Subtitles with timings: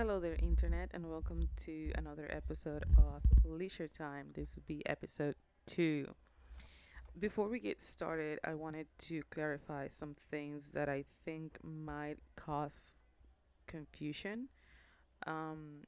[0.00, 4.28] Hello there, Internet, and welcome to another episode of Leisure Time.
[4.32, 5.34] This will be episode
[5.66, 6.06] two.
[7.18, 12.94] Before we get started, I wanted to clarify some things that I think might cause
[13.66, 14.48] confusion.
[15.26, 15.82] Um,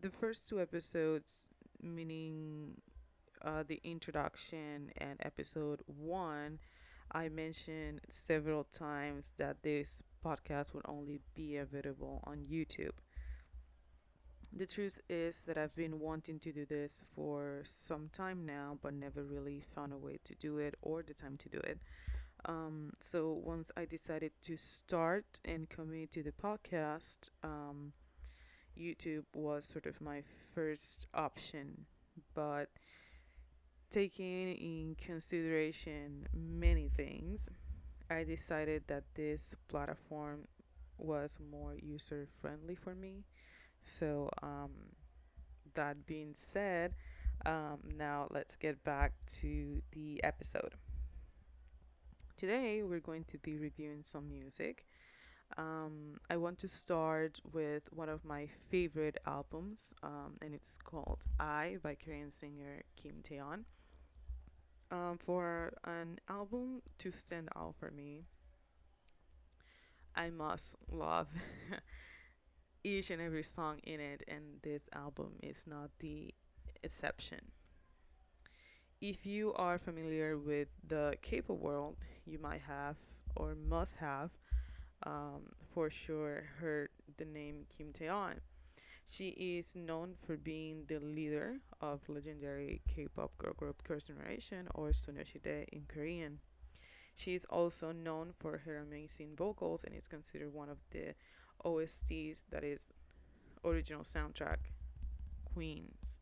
[0.00, 1.48] the first two episodes,
[1.80, 2.80] meaning
[3.42, 6.58] uh, the introduction and episode one,
[7.12, 12.90] I mentioned several times that this podcast would only be available on YouTube.
[14.56, 18.94] The truth is that I've been wanting to do this for some time now, but
[18.94, 21.78] never really found a way to do it or the time to do it.
[22.46, 27.92] Um, so once I decided to start and commit to the podcast, um,
[28.74, 30.22] YouTube was sort of my
[30.54, 31.84] first option.
[32.32, 32.70] But
[33.90, 37.50] taking in consideration many things,
[38.08, 40.48] I decided that this platform
[40.96, 43.24] was more user friendly for me
[43.86, 44.70] so, um,
[45.74, 46.94] that being said,
[47.44, 50.74] um, now let's get back to the episode.
[52.36, 54.86] Today, we're going to be reviewing some music.
[55.56, 61.24] Um, I want to start with one of my favorite albums, um, and it's called
[61.38, 63.64] I by Korean singer Kim Taeyeon.
[64.90, 68.24] Um, for an album to stand out for me,
[70.16, 71.28] I must love
[72.86, 76.32] each and every song in it, and this album is not the
[76.84, 77.40] exception.
[79.00, 82.94] If you are familiar with the K-pop world, you might have
[83.34, 84.30] or must have
[85.02, 88.34] um, for sure heard the name Kim Taeyeon.
[89.04, 94.90] She is known for being the leader of legendary K-pop girl group Girls' Generation or
[94.90, 96.38] Sonyeo Sidae in Korean.
[97.16, 101.14] She is also known for her amazing vocals and is considered one of the
[101.64, 102.92] OSTs, that is
[103.64, 104.58] original soundtrack
[105.52, 106.20] queens.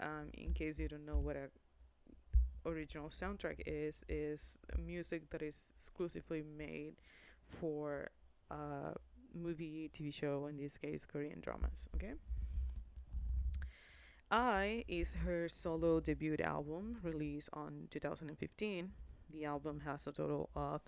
[0.00, 1.48] Um, in case you don't know what a
[2.68, 6.94] original soundtrack is, is music that is exclusively made
[7.46, 8.10] for
[8.50, 8.94] a
[9.34, 11.88] movie, TV show, in this case, Korean dramas.
[11.94, 12.14] Okay.
[14.30, 18.92] I is her solo debut album released on 2015.
[19.30, 20.82] The album has a total of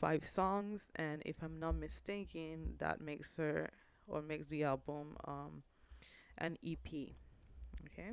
[0.00, 3.70] five songs, and if I'm not mistaken, that makes her
[4.06, 5.62] or makes the album um,
[6.38, 6.86] an EP.
[7.86, 8.12] Okay.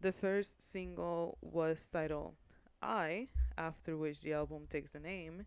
[0.00, 2.34] The first single was titled
[2.82, 5.46] I, after which the album takes the name.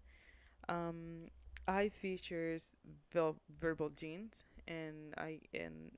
[0.69, 1.27] Um,
[1.67, 2.77] I features
[3.12, 5.91] Verbal Jint, and I and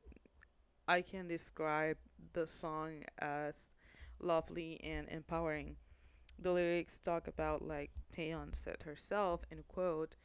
[0.88, 1.98] I can describe
[2.34, 3.76] the song as
[4.20, 5.76] lovely and empowering.
[6.40, 10.16] The lyrics talk about, like Taeyeon said herself, in quote,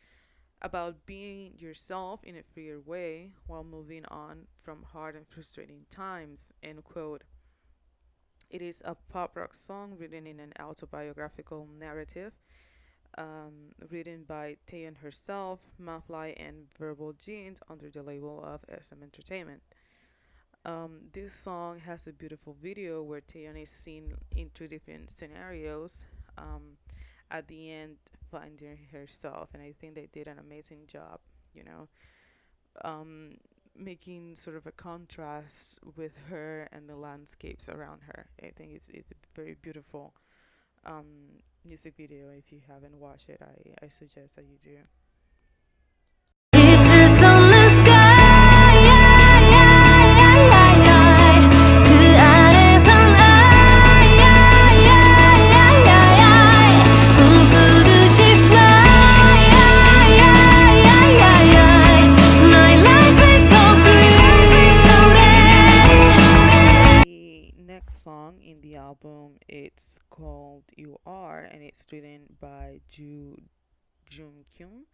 [0.60, 6.52] about being yourself in a freer way while moving on from hard and frustrating times,
[6.62, 7.24] end quote.
[8.50, 12.32] It is a pop rock song written in an autobiographical narrative,
[13.16, 19.62] um, written by Taeyeon herself, Mafly, and Verbal Jint under the label of SM Entertainment.
[20.64, 26.04] Um, this song has a beautiful video where Taeyeon is seen in two different scenarios.
[26.38, 26.76] Um,
[27.30, 27.96] at the end,
[28.30, 31.18] finding herself, and I think they did an amazing job.
[31.54, 31.88] You know,
[32.84, 33.38] um,
[33.76, 38.26] making sort of a contrast with her and the landscapes around her.
[38.42, 40.14] I think it's it's a very beautiful
[40.84, 42.30] um, music video.
[42.30, 44.78] If you haven't watched it, I, I suggest that you do.
[72.92, 73.36] Ju
[74.06, 74.84] Jun Kyung.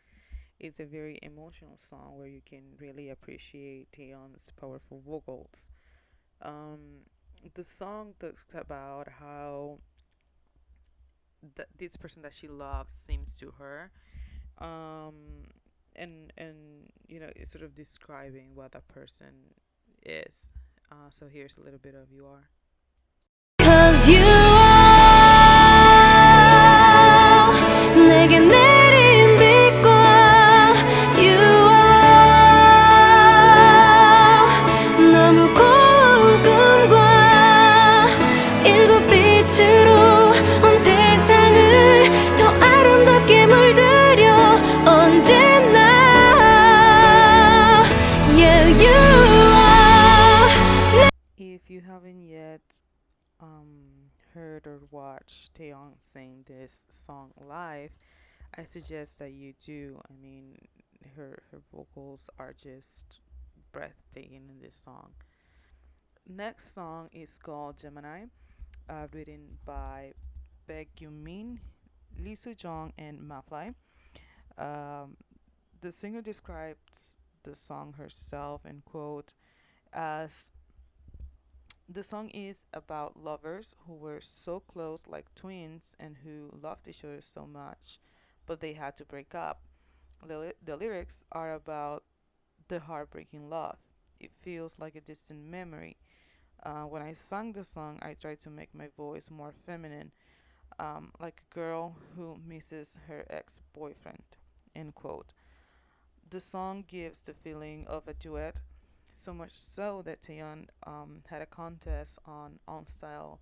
[0.60, 5.70] It's a very emotional song where you can really appreciate Taeyeon's powerful vocals.
[6.42, 7.04] Um,
[7.54, 9.78] the song talks about how
[11.56, 13.90] th- this person that she loves seems to her.
[14.58, 15.46] Um,
[15.94, 19.54] and and you know, it's sort of describing what that person
[20.04, 20.52] is.
[20.90, 22.48] Uh, so here's a little bit of You Are.
[54.34, 57.90] Heard or watched Taeyeon sing this song live,
[58.56, 60.00] I suggest that you do.
[60.08, 60.56] I mean,
[61.16, 63.20] her her vocals are just
[63.72, 65.10] breathtaking in this song.
[66.26, 68.24] Next song is called Gemini,
[68.88, 70.12] uh, written by
[70.68, 71.60] Baek Min,
[72.18, 73.74] Lee Soo Jong, and Mafly.
[74.56, 75.16] Um,
[75.80, 79.34] the singer describes the song herself and quote
[79.92, 80.52] as
[81.88, 87.04] the song is about lovers who were so close like twins and who loved each
[87.04, 87.98] other so much
[88.46, 89.60] but they had to break up.
[90.26, 92.04] The, the lyrics are about
[92.68, 93.76] the heartbreaking love.
[94.18, 95.96] It feels like a distant memory.
[96.62, 100.10] Uh, when i sang the song i tried to make my voice more feminine
[100.80, 104.22] um, like a girl who misses her ex-boyfriend
[104.74, 105.34] end quote.
[106.30, 108.60] The song gives the feeling of a duet,
[109.11, 113.39] so much so that Taeyeon um, had a contest on On Style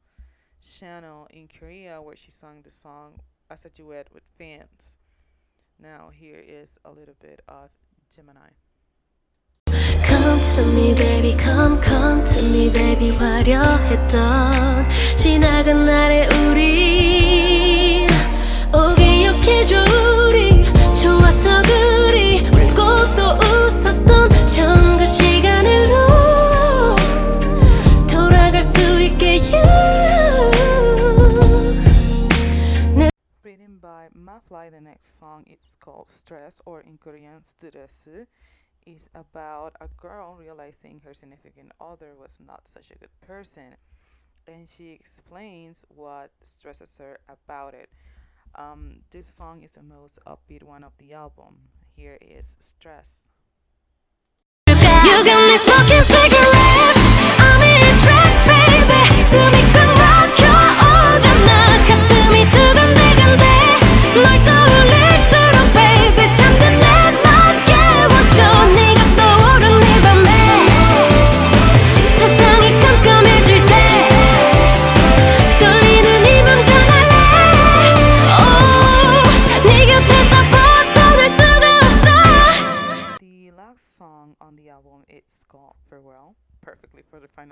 [0.61, 4.99] channel in Korea where she sang the song as a duet with fans.
[5.79, 7.69] Now here is a little bit of
[8.13, 8.51] Gemini.
[9.67, 14.83] Come to me baby come come to me baby 화려했던
[15.15, 17.24] 지나간 날의 우리
[34.14, 38.08] by Mafly, the next song it's called Stress or in Korean Stress
[38.86, 43.76] is about a girl realizing her significant other was not such a good person
[44.46, 47.90] and she explains what stresses her about it.
[48.54, 51.56] Um, this song is the most upbeat one of the album.
[51.96, 53.30] Here is Stress.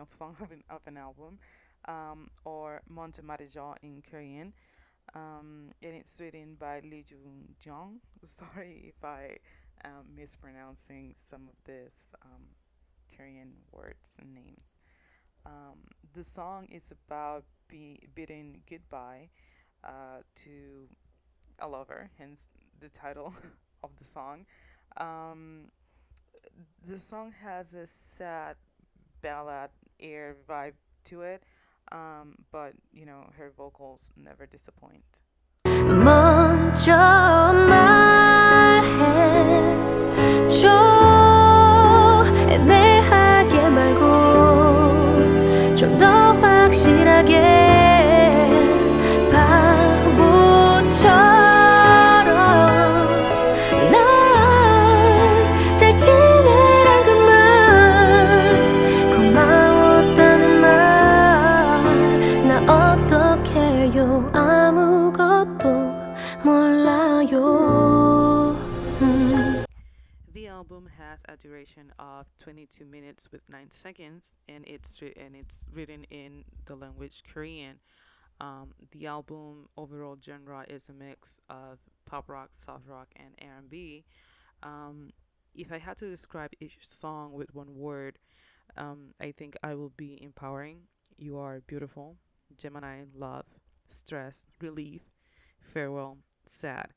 [0.04, 1.38] Final song of an, of an album,
[1.86, 4.52] um, or Monte Marijo in Korean.
[5.14, 8.00] Um, and it's written by Lee Jung Jung.
[8.22, 9.36] Sorry if I
[9.84, 12.42] am mispronouncing some of this um,
[13.14, 14.80] Korean words and names.
[15.46, 15.84] Um,
[16.14, 19.28] the song is about be, bidding goodbye
[19.84, 20.88] uh, to
[21.58, 22.48] a lover, hence
[22.80, 23.34] the title
[23.84, 24.46] of the song.
[24.96, 25.70] Um,
[26.82, 28.56] the song has a sad
[29.20, 29.70] ballad
[30.00, 30.74] air vibe
[31.04, 31.42] to it,
[31.92, 35.22] um, but you know her vocals never disappoint.
[71.14, 76.44] Has a duration of 22 minutes with 9 seconds, and it's and it's written in
[76.66, 77.78] the language Korean.
[78.40, 84.04] Um, the album overall genre is a mix of pop rock, soft rock, and R&B.
[84.64, 85.12] Um,
[85.54, 88.18] if I had to describe each song with one word,
[88.76, 90.78] um, I think I will be empowering.
[91.16, 92.16] You are beautiful.
[92.58, 93.46] Gemini, love,
[93.88, 95.02] stress, relief,
[95.60, 96.88] farewell, sad.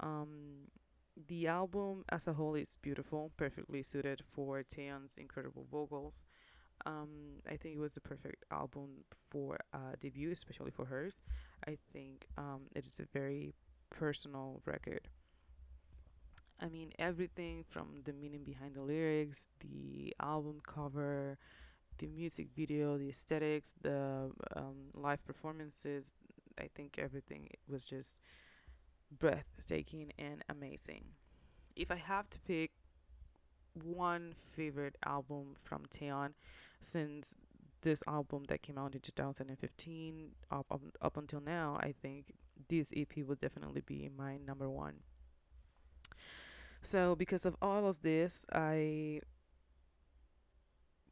[0.00, 0.70] Um,
[1.16, 6.24] the album as a whole is beautiful, perfectly suited for Taeyeon's incredible vocals.
[6.86, 11.22] Um, I think it was the perfect album for uh, debut, especially for hers.
[11.66, 13.54] I think um, it is a very
[13.90, 15.08] personal record.
[16.60, 21.38] I mean, everything from the meaning behind the lyrics, the album cover,
[21.98, 26.14] the music video, the aesthetics, the um, live performances.
[26.58, 28.20] I think everything was just
[29.18, 31.04] breathtaking and amazing.
[31.76, 32.70] If I have to pick
[33.82, 36.34] one favorite album from Taeyeon,
[36.80, 37.36] since
[37.82, 42.32] this album that came out in 2015 up, up up until now, I think
[42.68, 45.00] this EP will definitely be my number one.
[46.82, 49.20] So because of all of this, I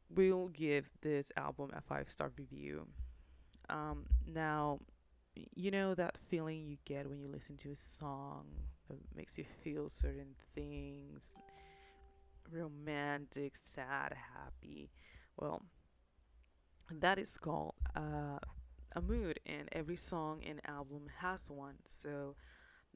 [0.09, 2.87] will give this album a five star review.
[3.69, 4.79] Um, now,
[5.35, 8.45] you know that feeling you get when you listen to a song
[8.89, 11.35] that makes you feel certain things
[12.51, 14.89] romantic, sad, happy.
[15.37, 15.63] Well,
[16.91, 18.39] that is called uh,
[18.95, 21.75] a mood, and every song and album has one.
[21.85, 22.35] So,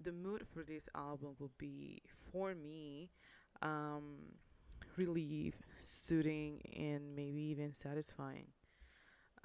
[0.01, 2.01] the mood for this album will be
[2.31, 3.09] for me
[3.61, 4.17] um,
[4.97, 8.47] relief, soothing, and maybe even satisfying.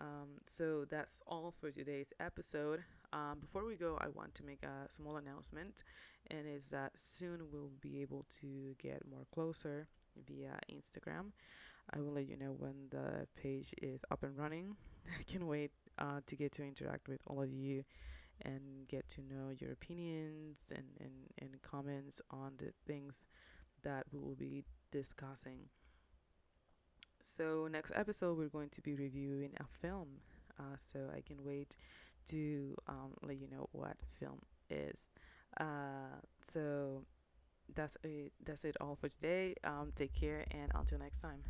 [0.03, 2.83] Um, so that's all for today's episode.
[3.13, 5.85] Um, before we go, I want to make a small announcement,
[6.29, 9.87] and is that soon we'll be able to get more closer
[10.27, 11.31] via Instagram.
[11.95, 14.75] I will let you know when the page is up and running.
[15.21, 17.85] I can wait uh, to get to interact with all of you
[18.45, 23.25] and get to know your opinions and, and, and comments on the things
[23.85, 25.69] that we will be discussing.
[27.25, 30.09] So, next episode, we're going to be reviewing a film.
[30.59, 31.77] Uh, so, I can wait
[32.27, 35.09] to um, let you know what film is.
[35.59, 37.05] Uh, so,
[37.77, 38.33] that's it.
[38.45, 39.55] That's it all for today.
[39.63, 41.45] Um, take care, and until next time.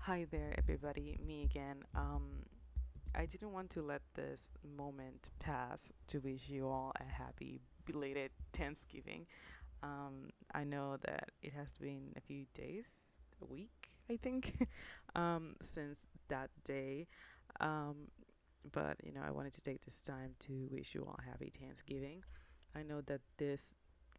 [0.00, 1.18] Hi there, everybody.
[1.26, 1.82] Me again.
[1.94, 2.44] Um,
[3.14, 8.32] I didn't want to let this moment pass to wish you all a happy belated
[8.52, 9.26] Thanksgiving.
[9.82, 14.68] Um, I know that it has been a few days, a week, I think,
[15.14, 17.06] um, since that day.
[17.60, 18.08] Um,
[18.72, 21.52] but you know, I wanted to take this time to wish you all a happy
[21.60, 22.24] Thanksgiving.
[22.74, 23.74] I know that this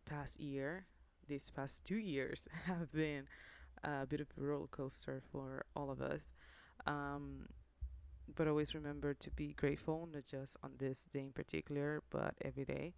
[0.06, 0.86] past year,
[1.28, 3.28] these past two years, have been
[3.84, 6.32] a bit of a roller coaster for all of us.
[6.88, 7.48] Um,
[8.36, 12.66] but always remember to be grateful, not just on this day in particular, but every
[12.66, 12.94] day.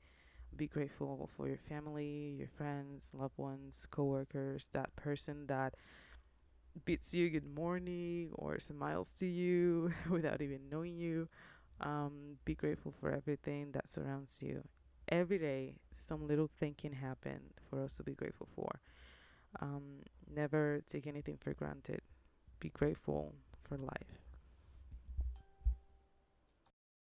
[0.55, 5.75] Be grateful for your family, your friends, loved ones, coworkers, that person that
[6.85, 11.27] bids you good morning or smiles to you without even knowing you.
[11.81, 14.63] Um, be grateful for everything that surrounds you.
[15.09, 18.81] Every day, some little thing can happen for us to be grateful for.
[19.61, 20.01] Um,
[20.33, 22.01] never take anything for granted.
[22.59, 24.26] Be grateful for life.